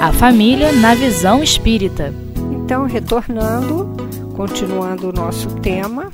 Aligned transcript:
A 0.00 0.14
família 0.14 0.72
na 0.72 0.94
visão 0.94 1.42
espírita. 1.42 2.14
Então, 2.52 2.86
retornando, 2.86 3.86
continuando 4.34 5.10
o 5.10 5.12
nosso 5.12 5.50
tema, 5.56 6.10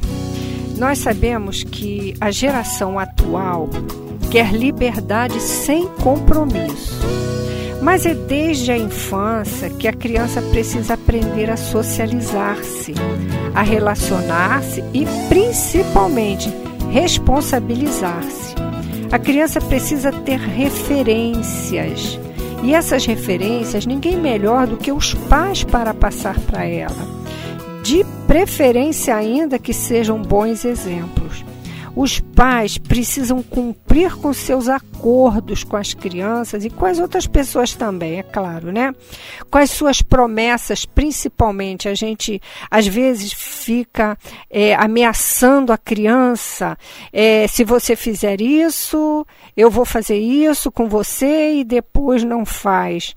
nós 0.77 0.99
sabemos 0.99 1.63
que 1.63 2.13
a 2.21 2.33
geração 2.33 2.99
atual 2.99 3.71
quer 4.29 4.53
liberdade 4.53 5.41
sem 5.41 5.87
compromisso. 5.87 7.01
Mas 7.81 8.05
é 8.05 8.13
desde 8.13 8.73
a 8.73 8.77
infância 8.77 9.71
que 9.71 9.87
a 9.87 9.93
criança 9.93 10.43
precisa 10.43 10.95
aprender 10.95 11.49
a 11.49 11.57
socializar-se, 11.57 12.93
a 13.55 13.63
relacionar-se 13.63 14.83
e 14.93 15.07
principalmente 15.29 16.53
responsabilizar-se. 16.91 18.57
A 19.13 19.19
criança 19.21 19.61
precisa 19.61 20.11
ter 20.11 20.41
referências. 20.41 22.19
E 22.63 22.75
essas 22.75 23.07
referências, 23.07 23.87
ninguém 23.87 24.17
melhor 24.17 24.67
do 24.67 24.77
que 24.77 24.91
os 24.91 25.15
pais 25.15 25.63
para 25.63 25.95
passar 25.95 26.39
para 26.41 26.65
ela. 26.65 26.97
De 27.83 28.05
preferência 28.27 29.15
ainda 29.15 29.59
que 29.59 29.73
sejam 29.73 30.21
bons 30.21 30.65
exemplos. 30.65 31.26
Os 31.97 32.21
pais 32.21 32.77
precisam 32.77 33.43
cumprir 33.43 34.15
com 34.17 34.31
seus 34.35 34.69
acordos 34.69 35.65
com 35.65 35.79
as 35.79 35.95
crianças 35.95 36.63
e 36.63 36.69
com 36.69 36.85
as 36.85 36.99
outras 36.99 37.27
pessoas 37.27 37.75
também, 37.75 38.19
é 38.19 38.23
claro, 38.23 38.71
né? 38.71 38.95
Com 39.51 39.57
as 39.57 39.71
suas 39.71 40.03
promessas, 40.03 40.85
principalmente. 40.85 41.89
A 41.89 41.95
gente, 41.95 42.39
às 42.71 42.87
vezes, 42.87 43.33
fica 43.33 44.19
é, 44.51 44.75
ameaçando 44.75 45.73
a 45.73 45.79
criança: 45.79 46.77
é, 47.11 47.49
se 47.49 47.65
você 47.65 47.97
fizer 47.97 48.43
isso, 48.43 49.27
eu 49.57 49.71
vou 49.71 49.87
fazer 49.87 50.19
isso 50.19 50.71
com 50.71 50.91
você 50.91 51.55
e 51.55 51.65
depois 51.65 52.23
não 52.23 52.45
faz. 52.45 53.17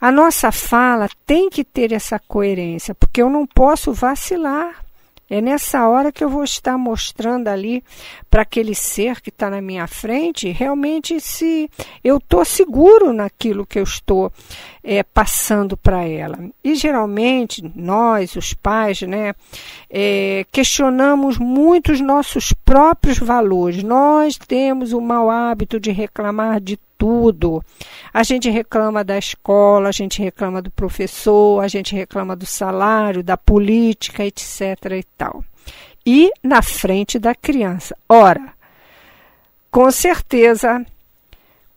A 0.00 0.10
nossa 0.10 0.50
fala 0.50 1.08
tem 1.24 1.48
que 1.48 1.64
ter 1.64 1.92
essa 1.92 2.18
coerência, 2.18 2.96
porque 2.96 3.22
eu 3.22 3.30
não 3.30 3.46
posso 3.46 3.92
vacilar. 3.92 4.87
É 5.30 5.40
nessa 5.42 5.86
hora 5.86 6.10
que 6.10 6.24
eu 6.24 6.28
vou 6.30 6.42
estar 6.42 6.78
mostrando 6.78 7.48
ali 7.48 7.84
para 8.30 8.42
aquele 8.42 8.74
ser 8.74 9.20
que 9.20 9.28
está 9.28 9.50
na 9.50 9.60
minha 9.60 9.86
frente 9.86 10.48
realmente 10.50 11.20
se 11.20 11.70
eu 12.02 12.16
estou 12.16 12.44
seguro 12.44 13.12
naquilo 13.12 13.66
que 13.66 13.78
eu 13.78 13.82
estou 13.82 14.32
é, 14.82 15.02
passando 15.02 15.76
para 15.76 16.02
ela. 16.04 16.38
E 16.64 16.74
geralmente 16.74 17.62
nós, 17.76 18.36
os 18.36 18.54
pais, 18.54 19.02
né, 19.02 19.34
é, 19.90 20.46
questionamos 20.50 21.36
muito 21.36 21.92
os 21.92 22.00
nossos 22.00 22.54
próprios 22.64 23.18
valores. 23.18 23.82
Nós 23.82 24.38
temos 24.38 24.94
o 24.94 25.00
mau 25.00 25.30
hábito 25.30 25.78
de 25.78 25.90
reclamar 25.90 26.58
de 26.58 26.78
tudo. 26.98 27.64
A 28.12 28.24
gente 28.24 28.50
reclama 28.50 29.04
da 29.04 29.16
escola, 29.16 29.88
a 29.88 29.92
gente 29.92 30.20
reclama 30.20 30.60
do 30.60 30.70
professor, 30.70 31.62
a 31.62 31.68
gente 31.68 31.94
reclama 31.94 32.34
do 32.34 32.44
salário, 32.44 33.22
da 33.22 33.36
política, 33.36 34.24
etc. 34.24 34.60
e 34.98 35.04
tal. 35.16 35.44
E 36.04 36.30
na 36.42 36.60
frente 36.60 37.18
da 37.18 37.34
criança. 37.34 37.96
Ora, 38.08 38.52
com 39.70 39.90
certeza, 39.90 40.84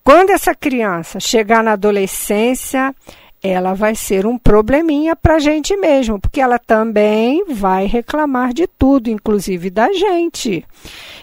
quando 0.04 0.32
essa 0.32 0.56
criança 0.56 1.20
chegar 1.20 1.64
na 1.64 1.74
adolescência, 1.74 2.96
ela 3.44 3.74
vai 3.74 3.96
ser 3.96 4.26
um 4.26 4.38
probleminha 4.38 5.16
para 5.16 5.36
a 5.36 5.40
gente 5.40 5.76
mesmo, 5.76 6.20
porque 6.20 6.42
ela 6.42 6.58
também 6.58 7.44
vai 7.50 7.86
reclamar 7.86 8.54
de 8.54 8.68
tudo, 8.68 9.10
inclusive 9.10 9.70
da 9.70 9.92
gente. 9.92 10.66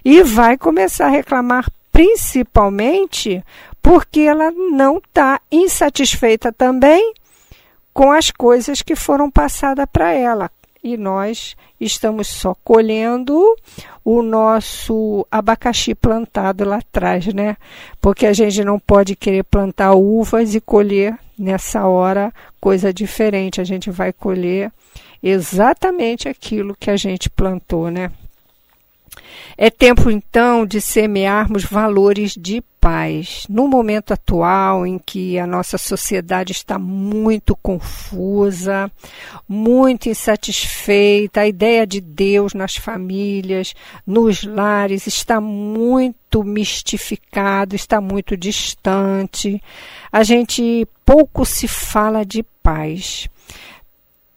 E 0.05 0.23
vai 0.23 0.57
começar 0.57 1.07
a 1.07 1.11
reclamar 1.11 1.67
principalmente 1.93 3.43
porque 3.83 4.21
ela 4.21 4.51
não 4.51 4.99
está 4.99 5.41
insatisfeita 5.51 6.53
também 6.53 7.15
com 7.93 8.13
as 8.13 8.31
coisas 8.31 8.83
que 8.83 8.95
foram 8.95 9.31
passadas 9.31 9.87
para 9.93 10.13
ela. 10.13 10.51
E 10.83 10.97
nós 10.97 11.57
estamos 11.81 12.29
só 12.29 12.55
colhendo 12.63 13.57
o 14.05 14.23
nosso 14.23 15.27
abacaxi 15.31 15.95
plantado 15.95 16.65
lá 16.65 16.77
atrás, 16.77 17.27
né? 17.35 17.57
Porque 18.01 18.27
a 18.27 18.33
gente 18.33 18.63
não 18.63 18.79
pode 18.79 19.17
querer 19.17 19.43
plantar 19.45 19.95
uvas 19.95 20.55
e 20.55 20.61
colher 20.61 21.19
nessa 21.37 21.87
hora 21.87 22.33
coisa 22.61 22.93
diferente. 22.93 23.61
A 23.61 23.65
gente 23.65 23.91
vai 23.91 24.13
colher 24.13 24.73
exatamente 25.23 26.29
aquilo 26.29 26.77
que 26.79 26.91
a 26.91 26.97
gente 26.97 27.29
plantou, 27.29 27.91
né? 27.91 28.11
É 29.57 29.71
tempo 29.71 30.11
então 30.11 30.65
de 30.65 30.81
semearmos 30.81 31.65
valores 31.65 32.35
de 32.39 32.63
paz. 32.81 33.45
No 33.49 33.67
momento 33.67 34.13
atual 34.13 34.87
em 34.87 34.99
que 34.99 35.39
a 35.39 35.47
nossa 35.47 35.77
sociedade 35.77 36.53
está 36.53 36.79
muito 36.79 37.57
confusa, 37.57 38.91
muito 39.49 40.09
insatisfeita, 40.09 41.41
a 41.41 41.49
ideia 41.49 41.87
de 41.87 42.01
Deus 42.01 42.55
nas 42.55 42.77
famílias, 42.77 43.75
nos 44.07 44.45
lares 44.45 45.07
está 45.07 45.41
muito 45.41 46.45
mistificado, 46.45 47.75
está 47.75 48.01
muito 48.01 48.37
distante. 48.37 49.61
A 50.13 50.23
gente 50.23 50.87
pouco 51.05 51.45
se 51.45 51.67
fala 51.67 52.25
de 52.25 52.43
paz 52.63 53.29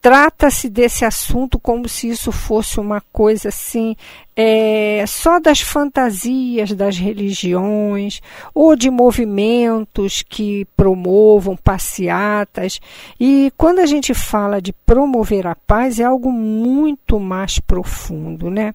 trata-se 0.01 0.67
desse 0.67 1.05
assunto 1.05 1.59
como 1.59 1.87
se 1.87 2.09
isso 2.09 2.31
fosse 2.31 2.79
uma 2.79 3.01
coisa 3.13 3.49
assim, 3.49 3.95
é, 4.35 5.05
só 5.07 5.39
das 5.39 5.61
fantasias 5.61 6.73
das 6.73 6.97
religiões 6.97 8.19
ou 8.51 8.75
de 8.75 8.89
movimentos 8.89 10.23
que 10.27 10.65
promovam 10.75 11.55
passeatas. 11.55 12.79
E 13.19 13.53
quando 13.55 13.77
a 13.77 13.85
gente 13.85 14.13
fala 14.15 14.59
de 14.59 14.73
promover 14.73 15.45
a 15.45 15.55
paz, 15.55 15.99
é 15.99 16.03
algo 16.03 16.31
muito 16.31 17.19
mais 17.19 17.59
profundo, 17.59 18.49
né? 18.49 18.73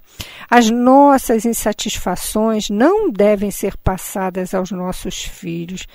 As 0.49 0.71
nossas 0.71 1.45
insatisfações 1.45 2.71
não 2.71 3.11
devem 3.11 3.51
ser 3.51 3.77
passadas 3.79 4.55
aos 4.55 4.71
nossos 4.71 5.25
filhos 5.25 5.87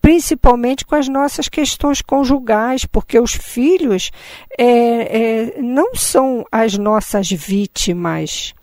principalmente 0.00 0.84
com 0.84 0.94
as 0.94 1.08
nossas 1.08 1.48
questões 1.48 2.00
conjugais, 2.00 2.84
porque 2.84 3.18
os 3.18 3.32
filhos 3.32 4.10
é, 4.58 4.64
é, 5.56 5.60
não 5.60 5.94
são 5.94 6.44
as 6.50 6.76
nossas 6.78 7.30
vítimas. 7.30 8.54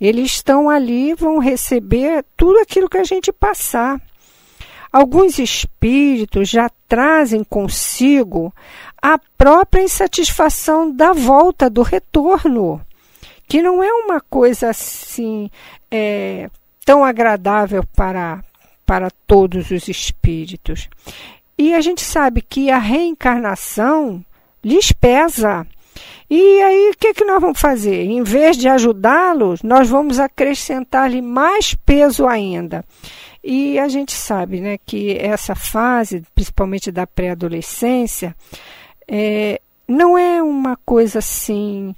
Eles 0.00 0.32
estão 0.32 0.70
ali, 0.70 1.14
vão 1.14 1.38
receber 1.38 2.24
tudo 2.36 2.58
aquilo 2.58 2.88
que 2.88 2.96
a 2.96 3.04
gente 3.04 3.30
passar. 3.30 4.00
Alguns 4.90 5.38
espíritos 5.38 6.48
já 6.48 6.68
trazem 6.88 7.44
consigo 7.44 8.52
a 9.00 9.18
própria 9.38 9.82
insatisfação 9.82 10.90
da 10.90 11.12
volta, 11.12 11.70
do 11.70 11.82
retorno, 11.82 12.80
que 13.46 13.62
não 13.62 13.82
é 13.82 13.92
uma 13.92 14.20
coisa 14.20 14.70
assim 14.70 15.48
é, 15.90 16.50
tão 16.84 17.04
agradável 17.04 17.84
para, 17.94 18.42
para 18.90 19.08
todos 19.24 19.70
os 19.70 19.86
espíritos. 19.86 20.88
E 21.56 21.74
a 21.74 21.80
gente 21.80 22.02
sabe 22.02 22.42
que 22.42 22.72
a 22.72 22.78
reencarnação 22.78 24.20
lhes 24.64 24.90
pesa. 24.90 25.64
E 26.28 26.60
aí, 26.60 26.90
o 26.90 26.98
que, 26.98 27.14
que 27.14 27.24
nós 27.24 27.40
vamos 27.40 27.60
fazer? 27.60 28.06
Em 28.06 28.24
vez 28.24 28.56
de 28.56 28.66
ajudá-los, 28.66 29.62
nós 29.62 29.88
vamos 29.88 30.18
acrescentar-lhe 30.18 31.22
mais 31.22 31.72
peso 31.72 32.26
ainda. 32.26 32.84
E 33.44 33.78
a 33.78 33.86
gente 33.86 34.10
sabe 34.10 34.60
né, 34.60 34.76
que 34.84 35.16
essa 35.16 35.54
fase, 35.54 36.24
principalmente 36.34 36.90
da 36.90 37.06
pré-adolescência, 37.06 38.34
é, 39.06 39.60
não 39.86 40.18
é 40.18 40.42
uma 40.42 40.76
coisa 40.84 41.20
assim 41.20 41.94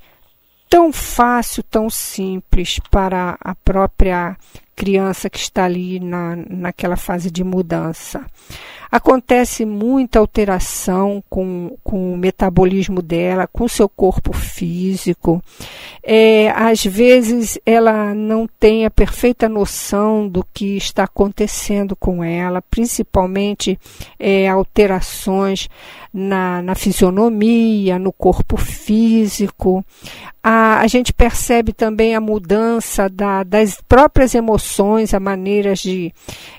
tão 0.69 0.93
fácil, 0.93 1.63
tão 1.63 1.89
simples 1.89 2.79
para 2.91 3.39
a 3.41 3.55
própria 3.55 4.37
criança 4.83 5.31
que 5.31 5.39
está 5.39 5.65
ali 5.65 6.01
na, 6.01 6.35
naquela 6.51 6.97
fase 6.97 7.31
de 7.31 7.45
mudança. 7.45 8.27
Acontece 8.91 9.65
muita 9.65 10.19
alteração 10.19 11.23
com, 11.31 11.79
com 11.85 12.13
o 12.13 12.17
metabolismo 12.17 13.01
dela, 13.01 13.47
com 13.47 13.65
o 13.65 13.69
seu 13.69 13.89
corpo 13.89 14.35
físico. 14.35 15.41
É, 16.03 16.51
às 16.51 16.85
vezes 16.85 17.59
ela 17.65 18.13
não 18.13 18.47
tem 18.59 18.85
a 18.85 18.91
perfeita 18.91 19.49
noção 19.49 20.29
do 20.29 20.45
que 20.53 20.77
está 20.77 21.05
acontecendo 21.05 21.95
com 21.95 22.25
ela, 22.25 22.61
principalmente 22.61 23.79
é, 24.19 24.49
alterações 24.49 25.71
na, 26.13 26.61
na 26.61 26.75
fisionomia, 26.75 27.99
no 27.99 28.13
corpo 28.13 28.59
físico. 28.59 29.83
A, 30.43 30.81
a 30.81 30.87
gente 30.89 31.13
percebe 31.15 31.73
também 31.73 32.15
a 32.15 32.21
mudança 32.21 33.09
da, 33.09 33.45
das 33.45 33.81
próprias 33.89 34.35
emoções, 34.35 34.72
a 35.15 35.21
maneiras 35.21 35.81
de, 35.81 36.13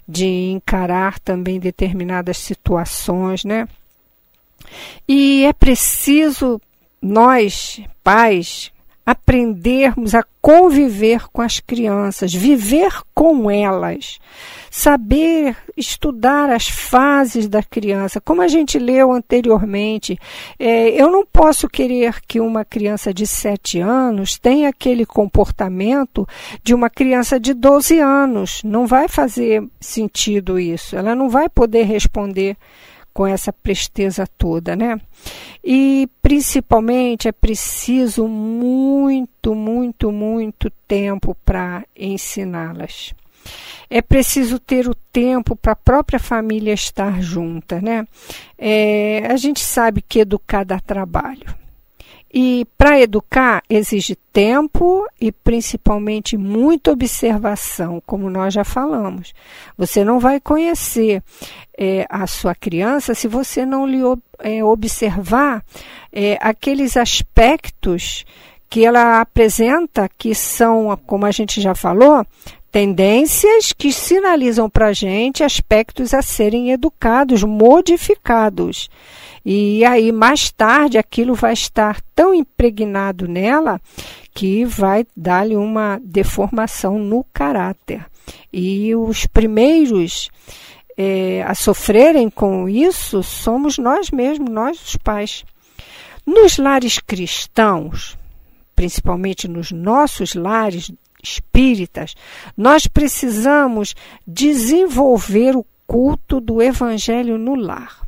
de 0.08 0.26
encarar 0.52 1.20
também 1.20 1.60
determinadas 1.60 2.38
situações, 2.38 3.46
né? 3.46 3.68
E 5.08 5.46
é 5.46 5.54
preciso 5.54 6.60
nós, 7.02 7.82
pais, 8.04 8.73
aprendermos 9.06 10.16
a 10.16 10.24
conviver 10.42 11.28
com 11.32 11.42
as 11.42 11.60
crianças, 11.60 12.34
viver 12.34 12.92
com 13.14 13.50
elas, 13.50 14.20
saber 14.70 15.56
estudar 15.76 16.50
as 16.50 16.68
fases 16.68 17.48
da 17.48 17.62
criança. 17.62 18.22
Como 18.22 18.42
a 18.42 18.48
gente 18.48 18.80
leu 18.80 19.12
anteriormente, 19.12 20.18
é, 20.58 20.90
eu 20.90 21.12
não 21.12 21.26
posso 21.26 21.68
querer 21.68 22.22
que 22.28 22.40
uma 22.40 22.64
criança 22.64 23.14
de 23.14 23.28
7 23.28 23.80
anos 23.80 24.38
tenha 24.38 24.70
aquele 24.70 25.06
comportamento 25.06 26.28
de 26.64 26.74
uma 26.74 26.90
criança 26.90 27.40
de 27.40 27.54
12 27.54 28.00
anos. 28.00 28.62
Não 28.64 28.88
vai 28.88 29.08
fazer 29.08 29.64
sentido 29.80 30.60
isso. 30.60 30.96
Ela 30.96 31.14
não 31.16 31.30
vai 31.30 31.50
poder 31.50 31.84
responder 31.84 32.58
com 33.14 33.28
essa 33.28 33.54
presteza 33.54 34.26
toda, 34.26 34.76
né? 34.76 35.00
E 35.64 36.10
principalmente 36.22 37.28
é 37.28 37.32
preciso 37.32 38.28
muito, 38.28 39.54
muito, 39.54 40.12
muito 40.12 40.70
tempo 40.88 41.36
para 41.46 41.86
ensiná-las. 41.96 43.14
É 43.90 44.02
preciso 44.02 44.58
ter 44.58 44.88
o 44.88 44.96
tempo 44.96 45.56
para 45.56 45.74
a 45.74 45.76
própria 45.76 46.20
família 46.20 46.74
estar 46.74 47.22
junta, 47.22 47.80
né? 47.80 48.08
É, 48.58 49.28
a 49.30 49.38
gente 49.38 49.60
sabe 49.60 50.02
que 50.02 50.20
educar 50.20 50.64
dá 50.64 50.80
trabalho. 50.80 51.63
E 52.34 52.66
para 52.78 53.00
educar 53.00 53.62
exige 53.70 54.16
tempo 54.32 55.06
e 55.22 55.32
principalmente 55.32 56.36
muita 56.36 56.92
observação, 56.92 58.02
como 58.08 58.28
nós 58.28 58.56
já 58.56 58.64
falamos. 58.64 59.36
Você 59.78 60.04
não 60.04 60.20
vai 60.20 60.40
conhecer 60.40 61.22
é, 61.78 62.08
a 62.10 62.26
sua 62.26 62.56
criança 62.56 63.14
se 63.14 63.28
você 63.28 63.68
não 63.68 63.86
lhe 63.86 64.02
é, 64.40 64.64
observar 64.64 65.64
é, 66.12 66.38
aqueles 66.42 66.98
aspectos 66.98 68.26
que 68.68 68.84
ela 68.84 69.22
apresenta, 69.22 70.10
que 70.18 70.34
são, 70.34 71.00
como 71.06 71.28
a 71.28 71.32
gente 71.32 71.62
já 71.62 71.76
falou, 71.76 72.26
tendências 72.74 73.72
que 73.72 73.94
sinalizam 73.94 74.68
para 74.68 74.88
a 74.88 74.94
gente 74.94 75.44
aspectos 75.44 76.12
a 76.12 76.24
serem 76.24 76.72
educados, 76.72 77.44
modificados. 77.44 78.90
E 79.46 79.86
aí, 79.86 80.12
mais 80.12 80.52
tarde, 80.52 80.98
aquilo 80.98 81.36
vai 81.36 81.54
estar 81.54 82.02
tão 82.16 82.34
impregnado 82.34 83.28
nela 83.28 83.80
que 84.34 84.66
vai 84.66 85.06
dar-lhe 85.16 85.56
uma 85.56 86.02
deformação 86.04 86.98
no 86.98 87.24
caráter. 87.32 88.08
E 88.52 88.96
os 88.96 89.28
primeiros 89.28 90.32
é, 90.98 91.44
a 91.44 91.54
sofrerem 91.54 92.28
com 92.28 92.68
isso 92.68 93.22
somos 93.22 93.78
nós 93.78 94.10
mesmos, 94.10 94.50
nós 94.50 94.84
os 94.84 94.98
pais. 94.98 95.46
Nos 96.26 96.58
lares 96.58 96.98
cristãos, 96.98 98.18
principalmente 98.76 99.48
nos 99.48 99.72
nossos 99.72 100.34
lares 100.34 100.92
espíritas, 101.24 102.14
nós 102.56 102.86
precisamos 102.86 103.96
desenvolver 104.28 105.56
o 105.56 105.66
culto 105.88 106.40
do 106.40 106.62
evangelho 106.62 107.38
no 107.38 107.56
lar. 107.56 108.04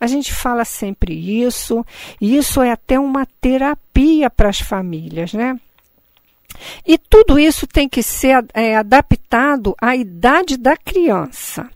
A 0.00 0.06
gente 0.06 0.32
fala 0.32 0.64
sempre 0.64 1.12
isso, 1.12 1.84
e 2.20 2.36
isso 2.36 2.62
é 2.62 2.70
até 2.70 3.00
uma 3.00 3.26
terapia 3.40 4.30
para 4.30 4.48
as 4.48 4.60
famílias, 4.60 5.32
né? 5.32 5.58
E 6.86 6.96
tudo 6.96 7.38
isso 7.38 7.66
tem 7.66 7.88
que 7.88 8.02
ser 8.02 8.44
é, 8.54 8.76
adaptado 8.76 9.74
à 9.80 9.94
idade 9.94 10.56
da 10.56 10.76
criança. 10.76 11.68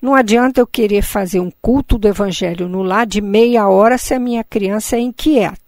Não 0.00 0.14
adianta 0.14 0.60
eu 0.60 0.66
querer 0.66 1.02
fazer 1.02 1.40
um 1.40 1.50
culto 1.60 1.98
do 1.98 2.08
evangelho 2.08 2.68
no 2.68 2.82
lar 2.82 3.06
de 3.06 3.20
meia 3.20 3.68
hora 3.68 3.98
se 3.98 4.14
a 4.14 4.18
minha 4.18 4.44
criança 4.44 4.96
é 4.96 5.00
inquieta. 5.00 5.61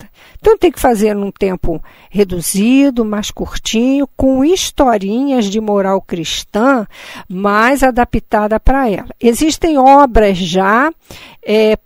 Então 0.45 0.59
tem 0.59 0.71
que 0.71 0.79
fazer 0.79 1.15
num 1.15 1.31
tempo 1.31 1.83
reduzido, 2.11 3.03
mais 3.03 3.31
curtinho, 3.31 4.07
com 4.15 4.45
historinhas 4.45 5.47
de 5.47 5.59
moral 5.59 6.03
cristã 6.03 6.87
mais 7.27 7.83
adaptada 7.83 8.61
para 8.61 8.87
ela. 8.91 9.09
Existem 9.19 9.79
obras 9.79 10.37
já 10.37 10.93
é, 11.43 11.79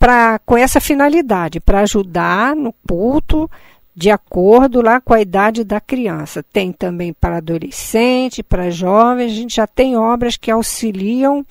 com 0.44 0.56
essa 0.56 0.80
finalidade, 0.80 1.60
para 1.60 1.82
ajudar 1.82 2.56
no 2.56 2.74
culto 2.84 3.48
de 3.94 4.10
acordo 4.10 4.82
lá 4.82 5.00
com 5.00 5.14
a 5.14 5.20
idade 5.20 5.62
da 5.62 5.80
criança. 5.80 6.42
Tem 6.52 6.72
também 6.72 7.12
para 7.12 7.36
adolescente, 7.36 8.42
para 8.42 8.70
jovens, 8.70 9.30
a 9.30 9.36
gente 9.36 9.54
já 9.54 9.68
tem 9.68 9.96
obras 9.96 10.36
que 10.36 10.50
auxiliam 10.50 11.46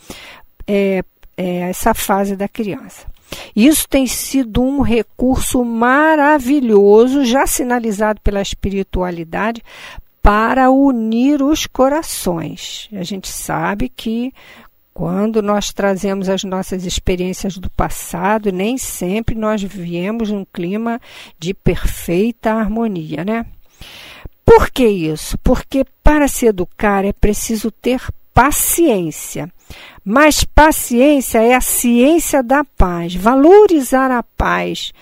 é, 0.68 1.02
é, 1.38 1.70
essa 1.70 1.94
fase 1.94 2.36
da 2.36 2.50
criança. 2.50 3.08
Isso 3.56 3.88
tem 3.88 4.08
sido 4.08 4.62
um 4.62 4.82
recurso 4.82 5.64
maravilhoso, 5.64 7.26
já 7.26 7.46
sinalizado 7.46 8.22
pela 8.22 8.42
espiritualidade, 8.42 9.64
para 10.22 10.70
unir 10.70 11.42
os 11.42 11.66
corações. 11.66 12.90
A 12.94 13.04
gente 13.04 13.28
sabe 13.30 13.90
que 13.90 14.34
quando 14.94 15.42
nós 15.44 15.72
trazemos 15.72 16.28
as 16.28 16.44
nossas 16.44 16.84
experiências 16.84 17.58
do 17.58 17.70
passado, 17.70 18.52
nem 18.52 18.78
sempre 18.78 19.36
nós 19.36 19.62
viemos 19.62 20.32
num 20.32 20.44
clima 20.44 21.00
de 21.38 21.54
perfeita 21.54 22.52
harmonia, 22.52 23.24
né? 23.24 23.46
Por 24.44 24.72
que 24.72 24.88
isso? 24.88 25.38
Porque 25.40 25.86
para 26.02 26.28
se 26.28 26.48
educar 26.48 27.06
é 27.06 27.14
preciso 27.14 27.70
ter 27.70 28.02
paciência. 28.34 29.52
Mas 30.04 30.44
paciência 30.44 31.40
é 31.40 31.54
a 31.54 31.62
ciência 31.62 32.42
da 32.42 32.64
paz, 32.64 33.16
valorizar 33.16 34.10
a 34.12 34.24
paz. 34.24 34.94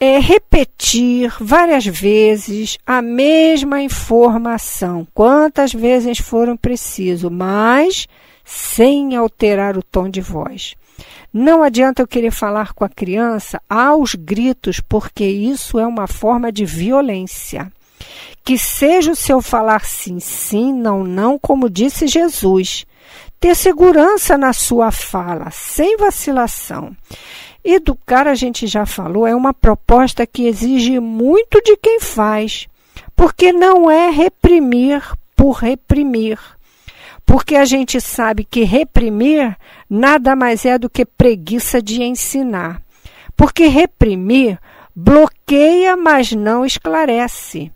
É 0.00 0.20
repetir 0.20 1.34
várias 1.40 1.84
vezes 1.84 2.78
a 2.86 3.02
mesma 3.02 3.82
informação, 3.82 5.06
quantas 5.12 5.72
vezes 5.72 6.18
foram 6.18 6.56
preciso, 6.56 7.28
mas 7.28 8.06
sem 8.44 9.16
alterar 9.16 9.76
o 9.76 9.82
tom 9.82 10.08
de 10.08 10.20
voz. 10.20 10.76
Não 11.32 11.62
adianta 11.62 12.02
eu 12.02 12.08
querer 12.08 12.30
falar 12.30 12.72
com 12.72 12.84
a 12.84 12.88
criança 12.88 13.60
aos 13.68 14.14
gritos, 14.14 14.80
porque 14.80 15.24
isso 15.24 15.78
é 15.78 15.86
uma 15.86 16.06
forma 16.06 16.50
de 16.50 16.64
violência. 16.64 17.70
Que 18.42 18.56
seja 18.56 19.12
o 19.12 19.16
seu 19.16 19.42
falar 19.42 19.84
sim, 19.84 20.18
sim, 20.20 20.72
não, 20.72 21.04
não, 21.04 21.38
como 21.38 21.68
disse 21.68 22.06
Jesus. 22.06 22.86
Ter 23.40 23.54
segurança 23.54 24.36
na 24.36 24.52
sua 24.52 24.90
fala, 24.90 25.50
sem 25.50 25.96
vacilação. 25.96 26.96
Educar, 27.64 28.26
a 28.26 28.34
gente 28.34 28.66
já 28.66 28.84
falou, 28.86 29.26
é 29.26 29.34
uma 29.34 29.54
proposta 29.54 30.26
que 30.26 30.46
exige 30.46 30.98
muito 30.98 31.60
de 31.62 31.76
quem 31.76 32.00
faz, 32.00 32.66
porque 33.14 33.52
não 33.52 33.90
é 33.90 34.10
reprimir 34.10 35.02
por 35.36 35.52
reprimir 35.52 36.38
porque 37.28 37.56
a 37.56 37.66
gente 37.66 38.00
sabe 38.00 38.42
que 38.42 38.64
reprimir 38.64 39.54
nada 39.88 40.34
mais 40.34 40.64
é 40.64 40.78
do 40.78 40.88
que 40.88 41.04
preguiça 41.04 41.82
de 41.82 42.02
ensinar. 42.02 42.80
Porque 43.36 43.66
reprimir 43.66 44.58
bloqueia, 44.96 45.94
mas 45.94 46.32
não 46.32 46.64
esclarece. 46.64 47.70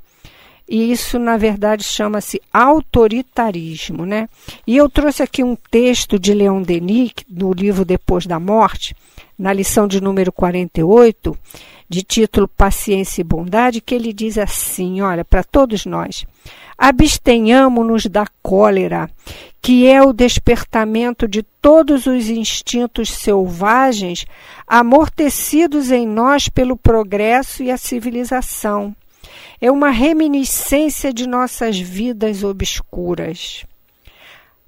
E 0.68 0.92
isso, 0.92 1.18
na 1.18 1.36
verdade, 1.36 1.84
chama-se 1.84 2.40
autoritarismo, 2.52 4.06
né? 4.06 4.28
E 4.66 4.76
eu 4.76 4.88
trouxe 4.88 5.22
aqui 5.22 5.42
um 5.42 5.56
texto 5.56 6.18
de 6.18 6.32
Leon 6.32 6.62
Denis, 6.62 7.12
no 7.28 7.52
livro 7.52 7.84
Depois 7.84 8.26
da 8.26 8.38
Morte, 8.38 8.96
na 9.38 9.52
lição 9.52 9.86
de 9.88 10.00
número 10.00 10.32
48, 10.32 11.36
de 11.88 12.02
título 12.02 12.48
Paciência 12.48 13.20
e 13.20 13.24
Bondade, 13.24 13.80
que 13.80 13.94
ele 13.94 14.12
diz 14.12 14.38
assim: 14.38 15.02
olha, 15.02 15.24
para 15.24 15.44
todos 15.44 15.84
nós, 15.84 16.24
abstenhamo-nos 16.78 18.06
da 18.06 18.24
cólera, 18.42 19.10
que 19.60 19.86
é 19.86 20.02
o 20.02 20.12
despertamento 20.12 21.28
de 21.28 21.42
todos 21.42 22.06
os 22.06 22.28
instintos 22.28 23.10
selvagens 23.10 24.26
amortecidos 24.66 25.90
em 25.90 26.06
nós 26.06 26.48
pelo 26.48 26.76
progresso 26.76 27.62
e 27.62 27.70
a 27.70 27.76
civilização. 27.76 28.96
É 29.64 29.70
uma 29.70 29.90
reminiscência 29.90 31.12
de 31.12 31.24
nossas 31.24 31.78
vidas 31.78 32.42
obscuras. 32.42 33.64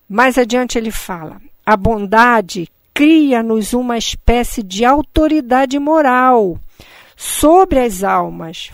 Mais 0.09 0.39
adiante 0.39 0.79
ele 0.79 0.93
fala: 0.93 1.43
a 1.67 1.77
bondade 1.77 2.69
cria-nos 2.95 3.73
uma 3.73 3.99
espécie 3.99 4.63
de 4.63 4.85
autoridade 4.85 5.81
moral 5.81 6.61
sobre 7.17 7.81
as 7.81 8.05
almas, 8.05 8.71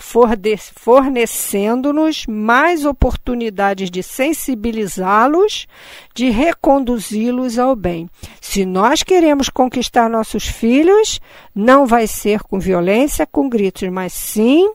fornecendo-nos 0.75 2.27
mais 2.27 2.85
oportunidades 2.85 3.91
de 3.91 4.03
sensibilizá-los, 4.03 5.67
de 6.15 6.29
reconduzi-los 6.29 7.59
ao 7.59 7.75
bem. 7.75 8.11
Se 8.43 8.67
nós 8.67 9.03
queremos 9.03 9.49
conquistar 9.49 10.11
nossos 10.11 10.45
filhos, 10.45 11.19
não 11.55 11.87
vai 11.87 12.07
ser 12.07 12.43
com 12.43 12.61
violência, 12.61 13.27
com 13.27 13.49
gritos, 13.49 13.89
mas 13.89 14.13
sim 14.13 14.71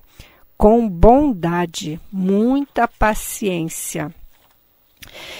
com 0.58 0.88
bondade, 0.88 2.00
muita 2.12 2.88
paciência. 2.88 4.14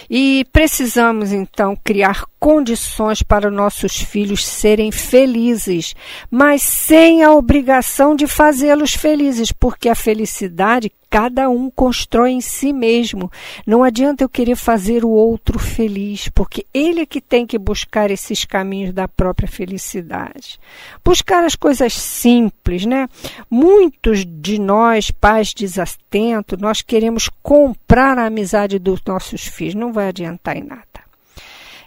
E 0.10 0.46
precisamos 0.54 1.32
então 1.32 1.76
criar 1.84 2.24
condições 2.40 3.24
para 3.24 3.50
nossos 3.50 3.96
filhos 3.96 4.46
serem 4.46 4.92
felizes, 4.92 5.96
mas 6.30 6.62
sem 6.62 7.24
a 7.24 7.34
obrigação 7.34 8.16
de 8.16 8.28
fazê-los 8.28 8.94
felizes, 8.94 9.52
porque 9.52 9.90
a 9.90 9.96
felicidade 9.96 10.92
cada 11.16 11.50
um 11.50 11.72
constrói 11.72 12.32
em 12.32 12.42
si 12.42 12.74
mesmo. 12.74 13.32
Não 13.66 13.86
adianta 13.86 14.22
eu 14.22 14.28
querer 14.28 14.58
fazer 14.58 15.06
o 15.06 15.10
outro 15.10 15.58
feliz, 15.58 16.28
porque 16.28 16.68
ele 16.74 17.00
é 17.00 17.06
que 17.06 17.22
tem 17.22 17.48
que 17.48 17.58
buscar 17.58 18.12
esses 18.12 18.44
caminhos 18.44 18.94
da 18.94 19.08
própria 19.08 19.48
felicidade. 19.48 20.60
Buscar 21.06 21.46
as 21.46 21.56
coisas 21.56 21.94
simples, 21.94 22.86
né? 22.86 23.08
Muitos 23.50 24.26
de 24.26 24.60
nós, 24.60 25.10
pais 25.10 25.54
desatentos, 25.54 26.60
nós 26.60 26.82
queremos 26.82 27.30
comprar 27.42 28.20
a 28.20 28.26
amizade 28.26 28.78
dos 28.78 29.00
nossos 29.08 29.48
filhos. 29.48 29.76
Não 29.76 29.94
vai 29.94 30.10
adiantar 30.10 30.58
em 30.58 30.66
nada. 30.66 30.84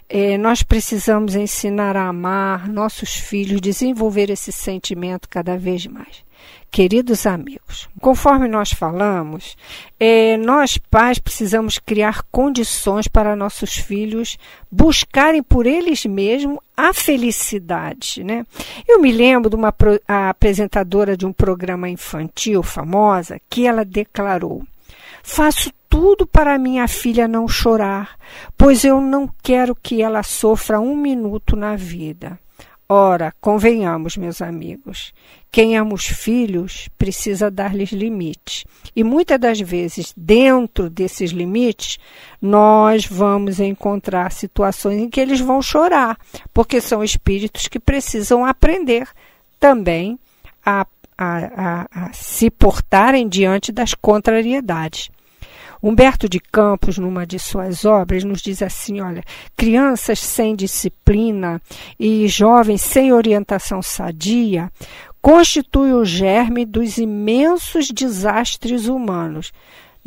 É, 0.09 0.39
nós 0.39 0.63
precisamos 0.63 1.35
ensinar 1.35 1.95
a 1.95 2.07
amar 2.07 2.67
nossos 2.67 3.13
filhos, 3.13 3.61
desenvolver 3.61 4.31
esse 4.31 4.51
sentimento 4.51 5.29
cada 5.29 5.55
vez 5.55 5.85
mais. 5.85 6.27
Queridos 6.71 7.25
amigos, 7.25 7.89
conforme 7.99 8.47
nós 8.47 8.71
falamos, 8.71 9.57
é, 9.99 10.37
nós 10.37 10.77
pais 10.77 11.17
precisamos 11.17 11.79
criar 11.79 12.21
condições 12.31 13.07
para 13.07 13.35
nossos 13.35 13.75
filhos 13.75 14.37
buscarem 14.71 15.41
por 15.41 15.65
eles 15.65 16.05
mesmos 16.05 16.59
a 16.77 16.93
felicidade. 16.93 18.23
Né? 18.23 18.45
Eu 18.87 19.01
me 19.01 19.11
lembro 19.11 19.49
de 19.49 19.55
uma 19.55 19.73
apresentadora 20.07 21.17
de 21.17 21.25
um 21.25 21.33
programa 21.33 21.89
infantil 21.89 22.61
famosa 22.61 23.41
que 23.49 23.65
ela 23.65 23.83
declarou: 23.83 24.63
Faço 25.23 25.71
tudo 25.89 26.27
para 26.27 26.59
minha 26.59 26.87
filha 26.87 27.27
não 27.27 27.47
chorar, 27.47 28.15
pois 28.55 28.85
eu 28.85 29.01
não 29.01 29.27
quero 29.41 29.75
que 29.75 30.03
ela 30.03 30.21
sofra 30.21 30.79
um 30.79 30.95
minuto 30.95 31.55
na 31.55 31.75
vida. 31.75 32.39
Ora, 32.91 33.31
convenhamos, 33.39 34.17
meus 34.17 34.41
amigos, 34.41 35.13
quem 35.51 35.77
ama 35.77 35.93
os 35.93 36.07
filhos 36.07 36.89
precisa 36.97 37.51
dar-lhes 37.51 37.91
limites. 37.91 38.65
E 38.95 39.03
muitas 39.03 39.39
das 39.39 39.59
vezes, 39.59 40.11
dentro 40.17 40.89
desses 40.89 41.29
limites, 41.29 41.99
nós 42.41 43.05
vamos 43.05 43.59
encontrar 43.59 44.31
situações 44.31 44.99
em 45.03 45.07
que 45.07 45.21
eles 45.21 45.39
vão 45.39 45.61
chorar, 45.61 46.17
porque 46.51 46.81
são 46.81 47.03
espíritos 47.03 47.67
que 47.67 47.79
precisam 47.79 48.43
aprender 48.43 49.07
também 49.59 50.17
a, 50.65 50.83
a, 51.15 51.37
a, 51.45 51.87
a 51.91 52.13
se 52.13 52.49
portarem 52.49 53.29
diante 53.29 53.71
das 53.71 53.93
contrariedades. 53.93 55.11
Humberto 55.81 56.27
de 56.27 56.39
Campos, 56.39 56.97
numa 56.97 57.25
de 57.25 57.39
suas 57.39 57.85
obras, 57.85 58.23
nos 58.23 58.41
diz 58.41 58.61
assim: 58.61 58.99
olha, 59.01 59.23
crianças 59.55 60.19
sem 60.19 60.55
disciplina 60.55 61.61
e 61.99 62.27
jovens 62.27 62.81
sem 62.81 63.13
orientação 63.13 63.81
sadia 63.81 64.71
constituem 65.21 65.93
o 65.93 66.05
germe 66.05 66.65
dos 66.65 66.97
imensos 66.97 67.89
desastres 67.89 68.87
humanos 68.87 69.51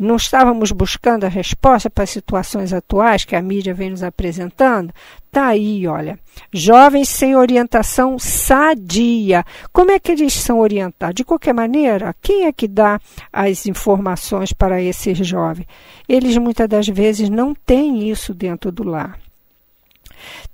não 0.03 0.15
estávamos 0.15 0.71
buscando 0.71 1.23
a 1.23 1.29
resposta 1.29 1.89
para 1.89 2.03
as 2.03 2.09
situações 2.09 2.73
atuais 2.73 3.25
que 3.25 3.35
a 3.35 3.41
mídia 3.41 3.73
vem 3.73 3.89
nos 3.89 4.03
apresentando? 4.03 4.93
Tá 5.31 5.47
aí, 5.47 5.87
olha. 5.87 6.19
Jovens 6.53 7.09
sem 7.09 7.35
orientação 7.35 8.19
sadia. 8.19 9.43
Como 9.71 9.89
é 9.89 9.99
que 9.99 10.11
eles 10.11 10.33
são 10.33 10.59
orientados? 10.59 11.15
De 11.15 11.23
qualquer 11.23 11.53
maneira, 11.53 12.15
quem 12.21 12.45
é 12.45 12.51
que 12.53 12.67
dá 12.67 12.99
as 13.31 13.65
informações 13.65 14.53
para 14.53 14.81
esses 14.81 15.17
jovens? 15.17 15.65
Eles 16.07 16.37
muitas 16.37 16.67
das 16.67 16.87
vezes 16.87 17.29
não 17.29 17.55
têm 17.55 18.09
isso 18.09 18.33
dentro 18.33 18.71
do 18.71 18.83
lar. 18.83 19.22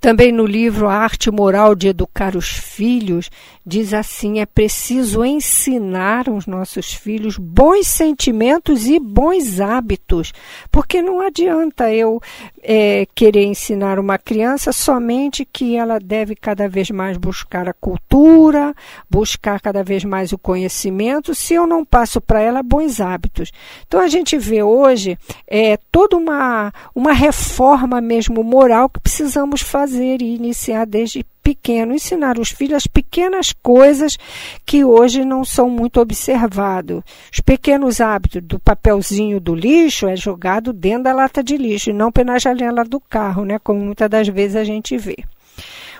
Também 0.00 0.32
no 0.32 0.46
livro 0.46 0.88
A 0.88 0.94
Arte 0.94 1.30
Moral 1.30 1.74
de 1.74 1.88
Educar 1.88 2.36
os 2.36 2.48
Filhos, 2.48 3.30
diz 3.64 3.94
assim: 3.94 4.40
é 4.40 4.46
preciso 4.46 5.24
ensinar 5.24 6.28
aos 6.28 6.46
nossos 6.46 6.92
filhos 6.92 7.36
bons 7.36 7.86
sentimentos 7.86 8.86
e 8.86 8.98
bons 8.98 9.60
hábitos, 9.60 10.32
porque 10.70 11.00
não 11.00 11.20
adianta 11.20 11.92
eu 11.92 12.20
é, 12.62 13.06
querer 13.14 13.44
ensinar 13.44 13.98
uma 13.98 14.18
criança 14.18 14.72
somente 14.72 15.44
que 15.44 15.76
ela 15.76 15.98
deve 15.98 16.34
cada 16.34 16.68
vez 16.68 16.90
mais 16.90 17.16
buscar 17.16 17.68
a 17.68 17.72
cultura, 17.72 18.74
buscar 19.08 19.60
cada 19.60 19.82
vez 19.82 20.04
mais 20.04 20.32
o 20.32 20.38
conhecimento, 20.38 21.34
se 21.34 21.54
eu 21.54 21.66
não 21.66 21.84
passo 21.84 22.20
para 22.20 22.40
ela 22.40 22.62
bons 22.62 23.00
hábitos. 23.00 23.52
Então 23.86 24.00
a 24.00 24.08
gente 24.08 24.36
vê 24.36 24.62
hoje 24.62 25.18
é, 25.46 25.78
toda 25.90 26.16
uma, 26.16 26.72
uma 26.94 27.12
reforma 27.12 28.00
mesmo 28.00 28.42
moral 28.42 28.88
que 28.88 29.00
precisamos 29.00 29.59
fazer 29.60 30.22
e 30.22 30.34
iniciar 30.34 30.86
desde 30.86 31.24
pequeno, 31.42 31.94
ensinar 31.94 32.38
os 32.38 32.50
filhos 32.50 32.76
as 32.76 32.86
pequenas 32.86 33.52
coisas 33.52 34.16
que 34.64 34.84
hoje 34.84 35.24
não 35.24 35.44
são 35.44 35.68
muito 35.68 36.00
observados. 36.00 37.02
Os 37.32 37.40
pequenos 37.40 38.00
hábitos 38.00 38.42
do 38.42 38.58
papelzinho 38.58 39.40
do 39.40 39.54
lixo 39.54 40.06
é 40.06 40.16
jogado 40.16 40.72
dentro 40.72 41.04
da 41.04 41.12
lata 41.12 41.42
de 41.42 41.56
lixo 41.56 41.90
e 41.90 41.92
não 41.92 42.12
pela 42.12 42.38
janela 42.38 42.84
do 42.84 43.00
carro, 43.00 43.44
né, 43.44 43.58
como 43.58 43.80
muitas 43.80 44.08
das 44.08 44.28
vezes 44.28 44.56
a 44.56 44.64
gente 44.64 44.96
vê. 44.96 45.16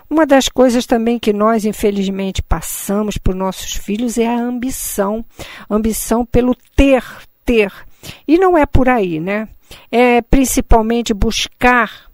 Uma 0.08 0.26
das 0.26 0.48
coisas 0.48 0.86
também 0.86 1.20
que 1.20 1.32
nós, 1.32 1.64
infelizmente, 1.64 2.42
passamos 2.42 3.16
para 3.16 3.30
os 3.30 3.38
nossos 3.38 3.74
filhos 3.74 4.18
é 4.18 4.26
a 4.26 4.36
ambição. 4.36 5.24
Ambição 5.70 6.26
pelo 6.26 6.56
ter, 6.74 7.04
ter. 7.44 7.72
E 8.26 8.36
não 8.36 8.58
é 8.58 8.66
por 8.66 8.88
aí, 8.88 9.20
né? 9.20 9.48
É 9.90 10.20
principalmente 10.20 11.14
buscar 11.14 12.09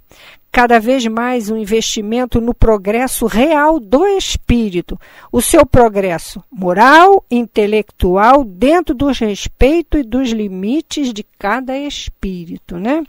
cada 0.50 0.80
vez 0.80 1.06
mais 1.06 1.50
um 1.50 1.56
investimento 1.56 2.40
no 2.40 2.54
progresso 2.54 3.26
real 3.26 3.78
do 3.78 4.06
espírito, 4.06 4.98
o 5.30 5.42
seu 5.42 5.66
progresso 5.66 6.42
moral, 6.50 7.24
intelectual, 7.30 8.42
dentro 8.42 8.94
dos 8.94 9.18
respeitos 9.18 10.00
e 10.00 10.04
dos 10.04 10.30
limites 10.30 11.12
de 11.12 11.24
cada 11.38 11.76
espírito, 11.78 12.78
né? 12.78 13.02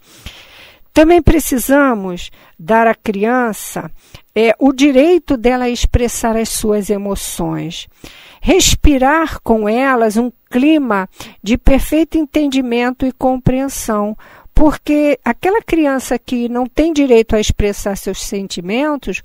Também 0.94 1.22
precisamos 1.22 2.32
dar 2.58 2.88
à 2.88 2.96
criança 2.96 3.92
é, 4.36 4.56
o 4.60 4.74
direito 4.74 5.38
dela 5.38 5.70
expressar 5.70 6.36
as 6.36 6.50
suas 6.50 6.90
emoções, 6.90 7.88
respirar 8.42 9.40
com 9.42 9.70
elas 9.70 10.18
um 10.18 10.32
clima 10.50 11.08
de 11.42 11.58
perfeito 11.58 12.18
entendimento 12.18 13.06
e 13.06 13.12
compreensão, 13.12 14.18
porque 14.58 15.20
aquela 15.24 15.62
criança 15.62 16.18
que 16.18 16.50
não 16.50 16.66
tem 16.66 16.92
direito 16.92 17.36
a 17.36 17.40
expressar 17.40 17.96
seus 17.96 18.24
sentimentos, 18.24 19.22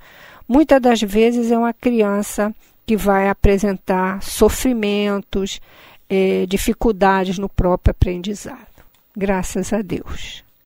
muitas 0.47 0.79
das 0.79 1.01
vezes 1.01 1.49
é 1.49 1.57
uma 1.57 1.73
criança 1.73 2.53
que 2.85 2.95
vai 2.95 3.27
apresentar 3.27 4.21
sofrimentos, 4.21 5.59
eh, 6.07 6.45
dificuldades 6.47 7.39
no 7.39 7.49
próprio 7.49 7.89
aprendizado. 7.89 8.83
Graças 9.17 9.73
a 9.73 9.81
Deus. 9.81 10.43